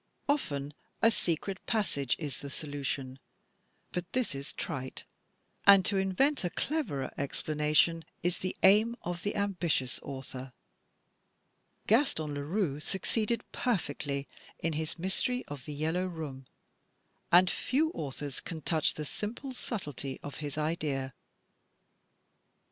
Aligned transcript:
Often 0.27 0.73
a 1.03 1.11
secret 1.11 1.63
passage 1.67 2.15
is 2.17 2.39
the 2.39 2.49
solution, 2.49 3.19
but 3.91 4.11
this 4.13 4.33
is 4.33 4.51
trite; 4.51 5.03
and 5.67 5.85
to 5.85 5.97
invent 5.97 6.43
a 6.43 6.49
cleverer 6.49 7.13
explanation 7.19 8.03
is 8.23 8.39
the 8.39 8.57
aim 8.63 8.95
of 9.03 9.21
the 9.21 9.35
ambitious 9.35 9.99
author. 10.01 10.53
Gaston 11.85 12.33
Leroux 12.33 12.79
succeeded 12.79 13.43
perfectly, 13.51 14.27
in 14.57 14.73
his" 14.73 14.97
Mystery 14.97 15.45
of 15.47 15.65
the 15.65 15.73
Yellow 15.75 16.07
Room," 16.07 16.47
and 17.31 17.47
few 17.47 17.91
authors 17.91 18.39
can 18.39 18.63
touch 18.63 18.95
the 18.95 19.05
simple 19.05 19.53
subtlety 19.53 20.19
of 20.23 20.37
his 20.37 20.57
idea. 20.57 21.13